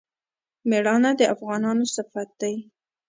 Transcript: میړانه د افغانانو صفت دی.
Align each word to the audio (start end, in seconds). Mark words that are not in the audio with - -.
میړانه 0.69 1.11
د 1.19 1.21
افغانانو 1.33 1.85
صفت 1.95 2.29
دی. 2.41 2.55